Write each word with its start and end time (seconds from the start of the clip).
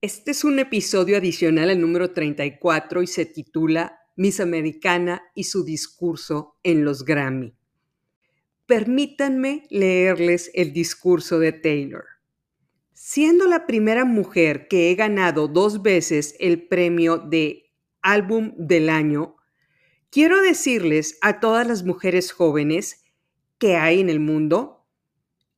Este 0.00 0.30
es 0.30 0.44
un 0.44 0.60
episodio 0.60 1.16
adicional 1.16 1.70
al 1.70 1.80
número 1.80 2.12
34 2.12 3.02
y 3.02 3.08
se 3.08 3.26
titula 3.26 3.98
Miss 4.14 4.38
Americana 4.38 5.24
y 5.34 5.42
su 5.42 5.64
discurso 5.64 6.56
en 6.62 6.84
los 6.84 7.04
Grammy. 7.04 7.56
Permítanme 8.66 9.64
leerles 9.70 10.52
el 10.54 10.72
discurso 10.72 11.40
de 11.40 11.50
Taylor. 11.50 12.04
Siendo 12.92 13.48
la 13.48 13.66
primera 13.66 14.04
mujer 14.04 14.68
que 14.68 14.92
he 14.92 14.94
ganado 14.94 15.48
dos 15.48 15.82
veces 15.82 16.36
el 16.38 16.68
premio 16.68 17.18
de 17.18 17.72
Álbum 18.00 18.54
del 18.56 18.90
Año, 18.90 19.34
quiero 20.10 20.40
decirles 20.40 21.18
a 21.22 21.40
todas 21.40 21.66
las 21.66 21.82
mujeres 21.82 22.30
jóvenes 22.30 23.02
que 23.58 23.74
hay 23.74 23.98
en 23.98 24.10
el 24.10 24.20
mundo, 24.20 24.77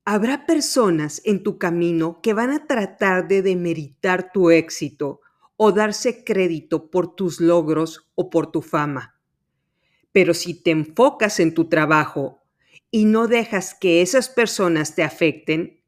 habrá 0.04 0.46
personas 0.46 1.20
en 1.24 1.42
tu 1.42 1.58
camino 1.58 2.20
que 2.22 2.32
van 2.32 2.50
a 2.50 2.66
tratar 2.66 3.28
de 3.28 3.42
demeritar 3.42 4.32
tu 4.32 4.50
éxito 4.50 5.20
o 5.56 5.72
darse 5.72 6.24
crédito 6.24 6.90
por 6.90 7.14
tus 7.14 7.40
logros 7.40 8.10
o 8.14 8.30
por 8.30 8.50
tu 8.50 8.62
fama. 8.62 9.20
Pero 10.12 10.34
si 10.34 10.54
te 10.54 10.70
enfocas 10.70 11.38
en 11.38 11.54
tu 11.54 11.68
trabajo 11.68 12.42
y 12.90 13.04
no 13.04 13.28
dejas 13.28 13.74
que 13.74 14.02
esas 14.02 14.28
personas 14.28 14.94
te 14.94 15.02
afecten, 15.02 15.82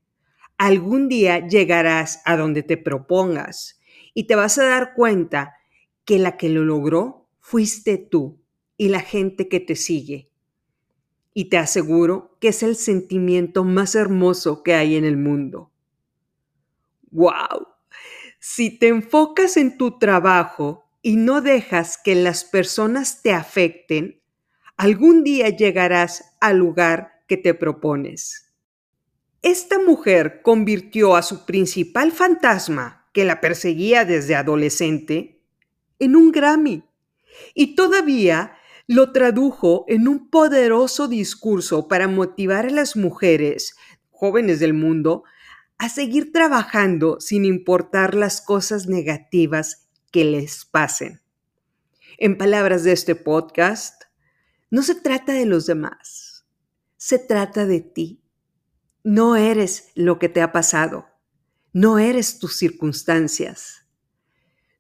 algún 0.58 1.08
día 1.08 1.46
llegarás 1.46 2.20
a 2.24 2.36
donde 2.36 2.62
te 2.62 2.76
propongas 2.76 3.80
y 4.14 4.26
te 4.26 4.36
vas 4.36 4.58
a 4.58 4.66
dar 4.66 4.94
cuenta 4.94 5.54
que 6.04 6.18
la 6.18 6.36
que 6.36 6.48
lo 6.48 6.64
logró 6.64 7.28
fuiste 7.40 7.98
tú 7.98 8.42
y 8.76 8.88
la 8.88 9.00
gente 9.00 9.48
que 9.48 9.60
te 9.60 9.74
sigue. 9.74 10.31
Y 11.34 11.46
te 11.46 11.58
aseguro 11.58 12.36
que 12.40 12.48
es 12.48 12.62
el 12.62 12.76
sentimiento 12.76 13.64
más 13.64 13.94
hermoso 13.94 14.62
que 14.62 14.74
hay 14.74 14.96
en 14.96 15.04
el 15.04 15.16
mundo. 15.16 15.70
¡Wow! 17.10 17.68
Si 18.38 18.78
te 18.78 18.88
enfocas 18.88 19.56
en 19.56 19.78
tu 19.78 19.98
trabajo 19.98 20.84
y 21.00 21.16
no 21.16 21.40
dejas 21.40 21.98
que 22.02 22.14
las 22.14 22.44
personas 22.44 23.22
te 23.22 23.32
afecten, 23.32 24.20
algún 24.76 25.24
día 25.24 25.48
llegarás 25.48 26.36
al 26.40 26.58
lugar 26.58 27.22
que 27.28 27.36
te 27.36 27.54
propones. 27.54 28.52
Esta 29.42 29.78
mujer 29.78 30.40
convirtió 30.42 31.16
a 31.16 31.22
su 31.22 31.44
principal 31.44 32.12
fantasma, 32.12 33.08
que 33.12 33.24
la 33.24 33.40
perseguía 33.40 34.04
desde 34.04 34.34
adolescente, 34.34 35.42
en 35.98 36.16
un 36.16 36.32
Grammy 36.32 36.84
y 37.54 37.74
todavía 37.74 38.56
lo 38.86 39.12
tradujo 39.12 39.84
en 39.88 40.08
un 40.08 40.28
poderoso 40.28 41.08
discurso 41.08 41.88
para 41.88 42.08
motivar 42.08 42.66
a 42.66 42.70
las 42.70 42.96
mujeres 42.96 43.76
jóvenes 44.10 44.60
del 44.60 44.74
mundo 44.74 45.24
a 45.78 45.88
seguir 45.88 46.32
trabajando 46.32 47.20
sin 47.20 47.44
importar 47.44 48.14
las 48.14 48.40
cosas 48.40 48.86
negativas 48.86 49.88
que 50.12 50.24
les 50.24 50.64
pasen. 50.64 51.20
En 52.18 52.38
palabras 52.38 52.84
de 52.84 52.92
este 52.92 53.16
podcast, 53.16 54.04
no 54.70 54.82
se 54.82 54.94
trata 54.94 55.32
de 55.32 55.46
los 55.46 55.66
demás, 55.66 56.46
se 56.96 57.18
trata 57.18 57.66
de 57.66 57.80
ti. 57.80 58.22
No 59.02 59.34
eres 59.34 59.88
lo 59.94 60.20
que 60.20 60.28
te 60.28 60.40
ha 60.40 60.52
pasado, 60.52 61.06
no 61.72 61.98
eres 61.98 62.38
tus 62.38 62.56
circunstancias. 62.56 63.81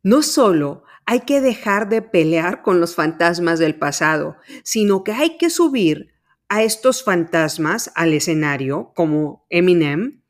No 0.02 0.22
solo 0.22 0.82
hay 1.06 1.20
que 1.20 1.40
dejar 1.40 1.88
de 1.88 2.02
pelear 2.02 2.62
con 2.62 2.80
los 2.80 2.94
fantasmas 2.94 3.58
del 3.58 3.76
pasado, 3.76 4.36
sino 4.64 5.04
que 5.04 5.12
hay 5.12 5.36
que 5.36 5.50
subir 5.50 6.12
a 6.48 6.62
estos 6.62 7.02
fantasmas 7.02 7.90
al 7.94 8.12
escenario 8.12 8.92
como 8.94 9.46
Eminem 9.48 10.22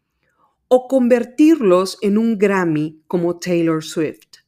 o 0.69 0.89
convertirlos 0.89 1.99
en 2.01 2.17
un 2.17 2.39
Grammy 2.39 3.03
como 3.07 3.39
Taylor 3.39 3.83
Swift. 3.83 4.39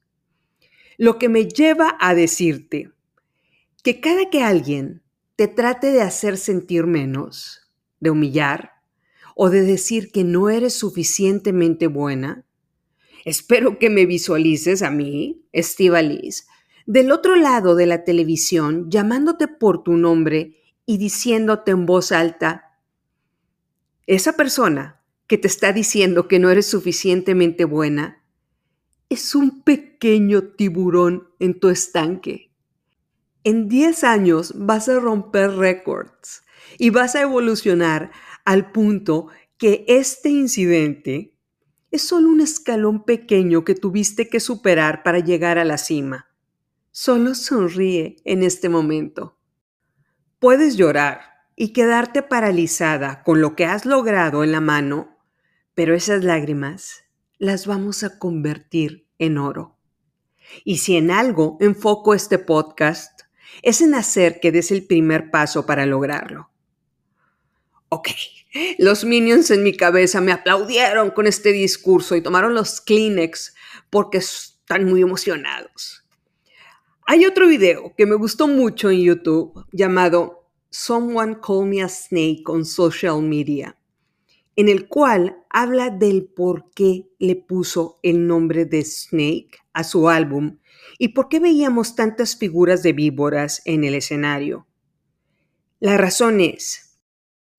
Lo 0.96 1.18
que 1.18 1.28
me 1.28 1.46
lleva 1.46 1.96
a 2.00 2.14
decirte 2.14 2.92
que 3.82 4.00
cada 4.00 4.30
que 4.30 4.42
alguien 4.42 5.02
te 5.36 5.48
trate 5.48 5.90
de 5.90 6.02
hacer 6.02 6.38
sentir 6.38 6.86
menos, 6.86 7.68
de 8.00 8.10
humillar 8.10 8.74
o 9.34 9.50
de 9.50 9.62
decir 9.62 10.12
que 10.12 10.22
no 10.22 10.48
eres 10.48 10.74
suficientemente 10.74 11.88
buena, 11.88 12.44
espero 13.24 13.78
que 13.78 13.90
me 13.90 14.06
visualices 14.06 14.82
a 14.82 14.90
mí, 14.90 15.46
Liz, 15.52 16.46
del 16.86 17.12
otro 17.12 17.36
lado 17.36 17.74
de 17.74 17.86
la 17.86 18.04
televisión 18.04 18.90
llamándote 18.90 19.48
por 19.48 19.82
tu 19.82 19.96
nombre 19.96 20.60
y 20.86 20.98
diciéndote 20.98 21.70
en 21.70 21.86
voz 21.86 22.12
alta, 22.12 22.78
esa 24.06 24.34
persona 24.34 25.00
que 25.26 25.38
te 25.38 25.48
está 25.48 25.72
diciendo 25.72 26.28
que 26.28 26.38
no 26.38 26.50
eres 26.50 26.66
suficientemente 26.66 27.64
buena 27.64 28.22
es 29.08 29.34
un 29.34 29.62
pequeño 29.62 30.42
tiburón 30.42 31.28
en 31.38 31.58
tu 31.58 31.68
estanque. 31.68 32.50
En 33.44 33.68
10 33.68 34.04
años 34.04 34.52
vas 34.56 34.88
a 34.88 34.98
romper 34.98 35.52
récords 35.52 36.42
y 36.78 36.90
vas 36.90 37.14
a 37.14 37.22
evolucionar 37.22 38.10
al 38.44 38.72
punto 38.72 39.28
que 39.58 39.84
este 39.88 40.30
incidente 40.30 41.33
es 41.94 42.02
solo 42.02 42.28
un 42.28 42.40
escalón 42.40 43.04
pequeño 43.04 43.64
que 43.64 43.76
tuviste 43.76 44.28
que 44.28 44.40
superar 44.40 45.04
para 45.04 45.20
llegar 45.20 45.58
a 45.58 45.64
la 45.64 45.78
cima. 45.78 46.28
Solo 46.90 47.36
sonríe 47.36 48.16
en 48.24 48.42
este 48.42 48.68
momento. 48.68 49.38
Puedes 50.40 50.76
llorar 50.76 51.20
y 51.54 51.72
quedarte 51.72 52.22
paralizada 52.22 53.22
con 53.22 53.40
lo 53.40 53.54
que 53.54 53.66
has 53.66 53.86
logrado 53.86 54.42
en 54.42 54.50
la 54.50 54.60
mano, 54.60 55.20
pero 55.76 55.94
esas 55.94 56.24
lágrimas 56.24 57.04
las 57.38 57.64
vamos 57.64 58.02
a 58.02 58.18
convertir 58.18 59.06
en 59.20 59.38
oro. 59.38 59.78
Y 60.64 60.78
si 60.78 60.96
en 60.96 61.12
algo 61.12 61.58
enfoco 61.60 62.12
este 62.12 62.40
podcast, 62.40 63.20
es 63.62 63.80
en 63.80 63.94
hacer 63.94 64.40
que 64.40 64.50
des 64.50 64.72
el 64.72 64.84
primer 64.84 65.30
paso 65.30 65.64
para 65.64 65.86
lograrlo. 65.86 66.50
Ok, 67.96 68.08
los 68.78 69.04
minions 69.04 69.52
en 69.52 69.62
mi 69.62 69.72
cabeza 69.72 70.20
me 70.20 70.32
aplaudieron 70.32 71.12
con 71.12 71.28
este 71.28 71.52
discurso 71.52 72.16
y 72.16 72.22
tomaron 72.22 72.52
los 72.52 72.80
Kleenex 72.80 73.54
porque 73.88 74.18
están 74.18 74.86
muy 74.86 75.00
emocionados. 75.00 76.04
Hay 77.06 77.24
otro 77.24 77.46
video 77.46 77.94
que 77.96 78.04
me 78.04 78.16
gustó 78.16 78.48
mucho 78.48 78.90
en 78.90 79.02
YouTube 79.02 79.64
llamado 79.70 80.50
Someone 80.70 81.38
Call 81.40 81.66
Me 81.66 81.82
a 81.82 81.88
Snake 81.88 82.42
on 82.46 82.64
Social 82.64 83.22
Media, 83.22 83.78
en 84.56 84.68
el 84.68 84.88
cual 84.88 85.44
habla 85.48 85.90
del 85.90 86.24
por 86.24 86.72
qué 86.72 87.06
le 87.20 87.36
puso 87.36 88.00
el 88.02 88.26
nombre 88.26 88.64
de 88.64 88.84
Snake 88.84 89.52
a 89.72 89.84
su 89.84 90.08
álbum 90.08 90.58
¿Y 90.98 91.10
por 91.10 91.28
qué 91.28 91.38
veíamos 91.38 91.94
tantas 91.94 92.36
figuras 92.36 92.82
de 92.82 92.92
víboras 92.92 93.62
en 93.64 93.84
el 93.84 93.94
escenario? 93.94 94.66
La 95.78 95.96
razón 95.96 96.40
es 96.40 96.93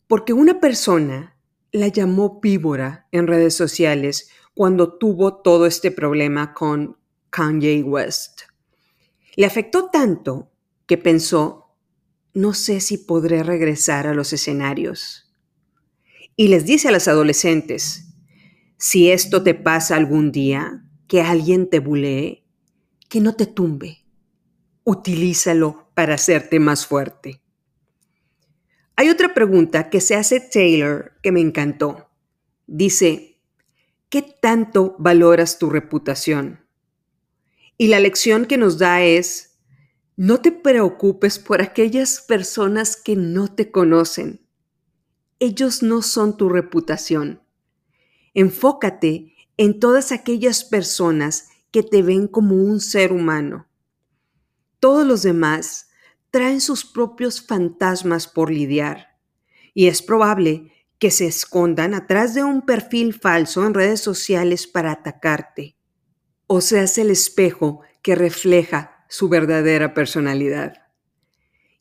porque 0.07 0.33
una 0.33 0.59
persona 0.59 1.37
la 1.71 1.87
llamó 1.87 2.39
víbora 2.41 3.07
en 3.11 3.27
redes 3.27 3.55
sociales 3.55 4.29
cuando 4.53 4.97
tuvo 4.97 5.41
todo 5.41 5.65
este 5.65 5.91
problema 5.91 6.53
con 6.53 6.97
Kanye 7.29 7.83
West. 7.83 8.43
Le 9.35 9.45
afectó 9.45 9.89
tanto 9.89 10.51
que 10.85 10.97
pensó, 10.97 11.75
no 12.33 12.53
sé 12.53 12.79
si 12.79 12.97
podré 12.97 13.43
regresar 13.43 14.07
a 14.07 14.13
los 14.13 14.31
escenarios. 14.31 15.33
Y 16.37 16.47
les 16.49 16.65
dice 16.65 16.89
a 16.89 16.91
las 16.91 17.07
adolescentes, 17.07 18.13
si 18.77 19.11
esto 19.11 19.43
te 19.43 19.53
pasa 19.53 19.95
algún 19.95 20.31
día, 20.31 20.85
que 21.07 21.21
alguien 21.21 21.69
te 21.69 21.79
bulee, 21.79 22.45
que 23.09 23.21
no 23.21 23.35
te 23.35 23.45
tumbe. 23.45 24.05
Utilízalo 24.83 25.89
para 25.93 26.15
hacerte 26.15 26.59
más 26.59 26.85
fuerte. 26.85 27.41
Hay 28.97 29.09
otra 29.09 29.33
pregunta 29.33 29.89
que 29.89 29.99
se 29.99 30.15
hace 30.15 30.39
Taylor 30.39 31.13
que 31.21 31.33
me 31.33 31.41
encantó. 31.41 32.09
Dice, 32.65 33.41
¿qué 34.09 34.21
tanto 34.21 34.95
valoras 34.99 35.59
tu 35.59 35.69
reputación? 35.69 36.65
Y 37.77 37.87
la 37.87 37.99
lección 37.99 38.45
que 38.45 38.57
nos 38.57 38.77
da 38.77 39.03
es, 39.03 39.57
no 40.15 40.39
te 40.39 40.53
preocupes 40.53 41.39
por 41.39 41.61
aquellas 41.61 42.21
personas 42.21 42.95
que 42.95 43.17
no 43.17 43.53
te 43.53 43.69
conocen. 43.69 44.47
Ellos 45.39 45.83
no 45.83 46.01
son 46.01 46.37
tu 46.37 46.47
reputación. 46.47 47.41
Enfócate 48.33 49.33
en 49.57 49.81
todas 49.81 50.13
aquellas 50.13 50.63
personas 50.63 51.49
que 51.71 51.83
te 51.83 52.01
ven 52.01 52.29
como 52.29 52.55
un 52.55 52.79
ser 52.79 53.11
humano. 53.11 53.67
Todos 54.79 55.05
los 55.05 55.21
demás 55.23 55.89
traen 56.35 56.59
sus 56.59 56.83
propios 56.83 57.41
fantasmas 57.41 58.27
por 58.27 58.51
lidiar 58.51 59.17
y 59.73 59.87
es 59.87 60.01
probable 60.01 60.73
que 60.99 61.09
se 61.09 61.27
escondan 61.27 61.93
atrás 61.93 62.35
de 62.35 62.43
un 62.43 62.63
perfil 62.63 63.13
falso 63.13 63.65
en 63.65 63.73
redes 63.73 64.01
sociales 64.01 64.67
para 64.67 64.91
atacarte. 64.91 65.77
O 66.45 66.59
seas 66.59 66.97
el 66.97 67.09
espejo 67.09 67.83
que 68.01 68.15
refleja 68.15 69.05
su 69.07 69.29
verdadera 69.29 69.93
personalidad. 69.93 70.73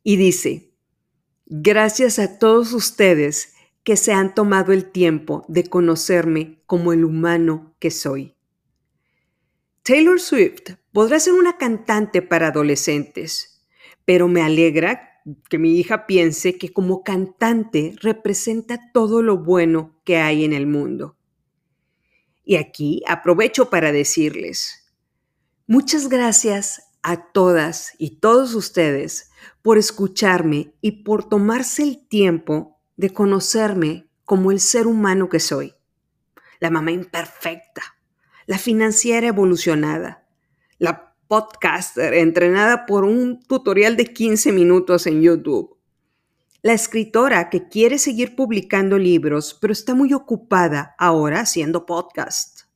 Y 0.04 0.18
dice, 0.18 0.72
gracias 1.46 2.20
a 2.20 2.38
todos 2.38 2.74
ustedes 2.74 3.54
que 3.82 3.96
se 3.96 4.12
han 4.12 4.36
tomado 4.36 4.72
el 4.72 4.84
tiempo 4.84 5.44
de 5.48 5.64
conocerme 5.64 6.62
como 6.66 6.92
el 6.92 7.04
humano 7.04 7.74
que 7.80 7.90
soy. 7.90 8.36
Taylor 9.82 10.20
Swift 10.20 10.76
podrá 10.92 11.18
ser 11.18 11.32
una 11.32 11.58
cantante 11.58 12.22
para 12.22 12.46
adolescentes, 12.46 13.53
pero 14.04 14.28
me 14.28 14.42
alegra 14.42 15.10
que 15.48 15.58
mi 15.58 15.78
hija 15.78 16.06
piense 16.06 16.58
que 16.58 16.72
como 16.72 17.02
cantante 17.02 17.94
representa 18.00 18.92
todo 18.92 19.22
lo 19.22 19.38
bueno 19.38 19.98
que 20.04 20.18
hay 20.18 20.44
en 20.44 20.52
el 20.52 20.66
mundo. 20.66 21.16
Y 22.44 22.56
aquí 22.56 23.02
aprovecho 23.08 23.70
para 23.70 23.90
decirles, 23.90 24.92
muchas 25.66 26.08
gracias 26.08 26.90
a 27.02 27.32
todas 27.32 27.92
y 27.98 28.18
todos 28.20 28.54
ustedes 28.54 29.30
por 29.62 29.78
escucharme 29.78 30.74
y 30.82 31.04
por 31.04 31.28
tomarse 31.28 31.82
el 31.82 32.06
tiempo 32.06 32.78
de 32.96 33.10
conocerme 33.10 34.08
como 34.24 34.52
el 34.52 34.60
ser 34.60 34.86
humano 34.86 35.28
que 35.28 35.40
soy. 35.40 35.74
La 36.60 36.70
mamá 36.70 36.92
imperfecta, 36.92 37.82
la 38.46 38.58
financiera 38.58 39.26
evolucionada, 39.26 40.26
la 40.78 41.13
podcaster 41.34 42.14
entrenada 42.14 42.86
por 42.86 43.02
un 43.02 43.42
tutorial 43.42 43.96
de 43.96 44.04
15 44.04 44.52
minutos 44.52 45.04
en 45.08 45.20
YouTube. 45.20 45.76
La 46.62 46.74
escritora 46.74 47.50
que 47.50 47.66
quiere 47.66 47.98
seguir 47.98 48.36
publicando 48.36 48.98
libros, 48.98 49.58
pero 49.60 49.72
está 49.72 49.96
muy 49.96 50.12
ocupada 50.12 50.94
ahora 50.96 51.40
haciendo 51.40 51.86
podcast. 51.86 52.68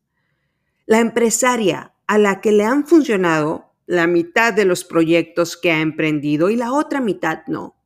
La 0.86 0.98
empresaria 0.98 1.94
a 2.08 2.18
la 2.18 2.40
que 2.40 2.50
le 2.50 2.64
han 2.64 2.84
funcionado 2.84 3.76
la 3.86 4.08
mitad 4.08 4.52
de 4.52 4.64
los 4.64 4.82
proyectos 4.82 5.56
que 5.56 5.70
ha 5.70 5.80
emprendido 5.80 6.50
y 6.50 6.56
la 6.56 6.72
otra 6.72 7.00
mitad 7.00 7.42
no. 7.46 7.76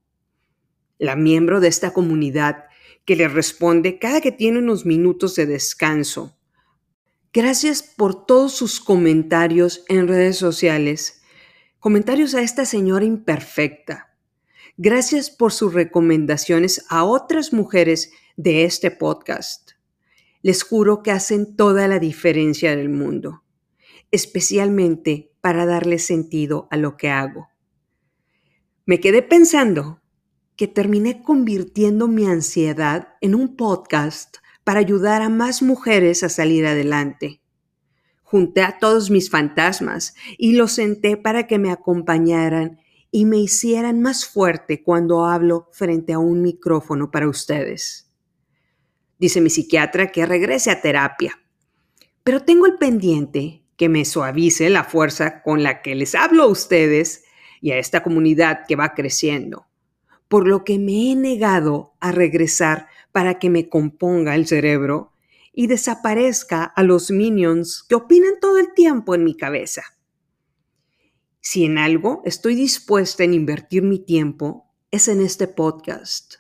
La 0.97 1.17
miembro 1.17 1.61
de 1.61 1.69
esta 1.69 1.93
comunidad 1.93 2.65
que 3.05 3.15
le 3.15 3.29
responde 3.29 3.99
cada 3.99 4.23
que 4.23 4.33
tiene 4.33 4.61
unos 4.61 4.87
minutos 4.87 5.37
de 5.37 5.45
descanso 5.45 6.35
Gracias 7.35 7.83
por 7.83 8.27
todos 8.27 8.53
sus 8.53 8.79
comentarios 8.79 9.85
en 9.89 10.07
redes 10.07 10.37
sociales. 10.37 11.23
Comentarios 11.79 12.35
a 12.35 12.43
esta 12.43 12.67
señora 12.67 13.07
imperfecta. 13.07 14.15
Gracias 14.77 15.31
por 15.31 15.51
sus 15.51 15.73
recomendaciones 15.73 16.85
a 16.91 17.05
otras 17.05 17.55
mujeres 17.55 18.13
de 18.37 18.65
este 18.65 18.91
podcast. 18.91 19.71
Les 20.43 20.63
juro 20.63 21.03
que 21.03 21.11
hacen 21.11 21.57
toda 21.57 21.89
la 21.89 21.99
diferencia 21.99 22.77
del 22.77 22.91
mundo, 22.91 23.45
especialmente 24.11 25.33
para 25.41 25.65
darle 25.65 25.99
sentido 25.99 26.69
a 26.71 26.77
lo 26.77 26.99
que 26.99 27.09
hago. 27.09 27.49
Me 28.85 29.01
quedé 29.01 29.23
pensando 29.23 30.03
que 30.55 30.69
terminé 30.69 31.23
convirtiendo 31.23 32.09
mi 32.09 32.27
ansiedad 32.27 33.15
en 33.23 33.35
un 33.35 33.57
podcast 33.57 34.37
para 34.65 34.81
ayudar 34.81 35.23
a 35.23 35.29
más 35.29 35.63
mujeres 35.63 36.23
a 36.23 36.29
salir 36.29 36.67
adelante. 36.67 37.41
Junté 38.23 38.63
a 38.63 38.79
todos 38.79 39.11
mis 39.11 39.31
fantasmas 39.31 40.15
y 40.39 40.55
los 40.55 40.73
senté 40.73 41.17
para 41.17 41.47
que 41.47 41.59
me 41.59 41.71
acompañaran 41.71 42.81
y 43.11 43.27
me 43.27 43.39
hicieran 43.39 44.01
más 44.01 44.25
fuerte 44.25 44.83
cuando 44.83 45.27
hablo 45.27 45.69
frente 45.73 46.15
a 46.15 46.19
un 46.19 46.41
micrófono 46.41 47.11
para 47.11 47.29
ustedes. 47.29 48.11
Dice 49.19 49.41
mi 49.41 49.51
psiquiatra 49.51 50.11
que 50.11 50.25
regrese 50.25 50.71
a 50.71 50.81
terapia, 50.81 51.39
pero 52.25 52.43
tengo 52.43 52.67
el 52.67 52.79
pendiente 52.79 53.63
que 53.77 53.89
me 53.89 54.05
suavice 54.05 54.71
la 54.71 54.85
fuerza 54.85 55.43
con 55.43 55.63
la 55.63 55.83
que 55.83 55.95
les 55.95 56.15
hablo 56.15 56.45
a 56.45 56.49
ustedes 56.49 57.25
y 57.61 57.73
a 57.73 57.79
esta 57.79 58.03
comunidad 58.03 58.61
que 58.67 58.77
va 58.77 58.95
creciendo, 58.95 59.67
por 60.29 60.49
lo 60.49 60.65
que 60.65 60.79
me 60.79 61.13
he 61.13 61.17
negado 61.17 61.95
a 62.01 62.13
regresar 62.13 62.89
para 63.13 63.39
que 63.39 63.51
me 63.51 63.69
componga 63.69 64.35
el 64.35 64.47
cerebro 64.47 65.13
y 65.53 65.67
desaparezca 65.67 66.65
a 66.65 66.83
los 66.83 67.11
minions 67.11 67.85
que 67.87 67.95
opinan 67.95 68.41
todo 68.41 68.59
el 68.59 68.73
tiempo 68.75 69.15
en 69.15 69.25
mi 69.25 69.37
cabeza. 69.37 69.83
Si 71.41 71.65
en 71.65 71.77
algo 71.79 72.23
estoy 72.25 72.55
dispuesta 72.55 73.25
en 73.25 73.35
invertir 73.35 73.83
mi 73.83 73.99
tiempo, 73.99 74.71
es 74.91 75.09
en 75.09 75.21
este 75.21 75.49
podcast. 75.49 76.37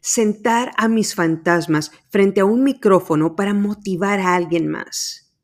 Sentar 0.00 0.72
a 0.76 0.88
mis 0.88 1.14
fantasmas 1.14 1.92
frente 2.08 2.40
a 2.40 2.44
un 2.44 2.64
micrófono 2.64 3.36
para 3.36 3.54
motivar 3.54 4.18
a 4.18 4.34
alguien 4.34 4.66
más. 4.68 5.34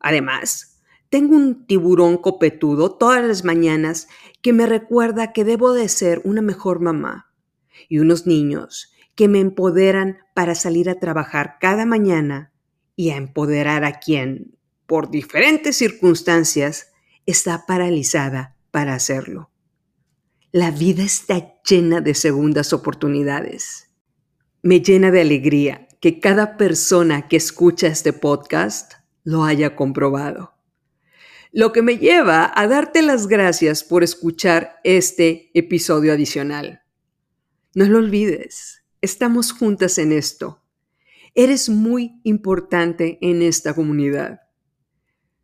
Además, 0.00 0.80
tengo 1.08 1.36
un 1.36 1.66
tiburón 1.66 2.18
copetudo 2.18 2.96
todas 2.96 3.24
las 3.24 3.44
mañanas 3.44 4.08
que 4.42 4.52
me 4.52 4.66
recuerda 4.66 5.32
que 5.32 5.44
debo 5.44 5.72
de 5.72 5.88
ser 5.88 6.20
una 6.24 6.42
mejor 6.42 6.80
mamá 6.80 7.32
y 7.88 8.00
unos 8.00 8.26
niños 8.26 8.92
que 9.16 9.26
me 9.26 9.40
empoderan 9.40 10.18
para 10.34 10.54
salir 10.54 10.88
a 10.88 11.00
trabajar 11.00 11.56
cada 11.60 11.86
mañana 11.86 12.52
y 12.94 13.10
a 13.10 13.16
empoderar 13.16 13.84
a 13.84 13.98
quien, 13.98 14.56
por 14.86 15.10
diferentes 15.10 15.76
circunstancias, 15.76 16.92
está 17.24 17.66
paralizada 17.66 18.56
para 18.70 18.94
hacerlo. 18.94 19.50
La 20.52 20.70
vida 20.70 21.02
está 21.02 21.60
llena 21.68 22.00
de 22.00 22.14
segundas 22.14 22.72
oportunidades. 22.72 23.90
Me 24.62 24.80
llena 24.80 25.10
de 25.10 25.22
alegría 25.22 25.88
que 26.00 26.20
cada 26.20 26.56
persona 26.56 27.26
que 27.28 27.36
escucha 27.36 27.88
este 27.88 28.12
podcast 28.12 28.94
lo 29.24 29.44
haya 29.44 29.74
comprobado. 29.74 30.54
Lo 31.52 31.72
que 31.72 31.82
me 31.82 31.98
lleva 31.98 32.52
a 32.54 32.66
darte 32.66 33.02
las 33.02 33.28
gracias 33.28 33.82
por 33.82 34.04
escuchar 34.04 34.78
este 34.84 35.50
episodio 35.54 36.12
adicional. 36.12 36.82
No 37.74 37.86
lo 37.86 37.98
olvides, 37.98 38.82
Estamos 39.06 39.52
juntas 39.52 39.98
en 39.98 40.10
esto. 40.10 40.64
Eres 41.36 41.68
muy 41.68 42.20
importante 42.24 43.18
en 43.20 43.40
esta 43.40 43.72
comunidad. 43.72 44.40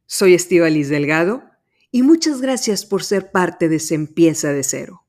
Soy 0.04 0.34
Estivalis 0.34 0.88
Delgado 0.88 1.44
y 1.92 2.02
muchas 2.02 2.40
gracias 2.40 2.84
por 2.84 3.04
ser 3.04 3.30
parte 3.30 3.68
de 3.68 3.78
Se 3.78 3.94
Empieza 3.94 4.52
de 4.52 4.64
Cero. 4.64 5.01